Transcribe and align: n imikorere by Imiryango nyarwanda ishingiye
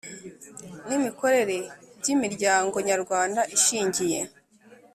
n 0.87 0.89
imikorere 0.97 1.57
by 1.99 2.07
Imiryango 2.15 2.75
nyarwanda 2.89 3.41
ishingiye 3.55 4.19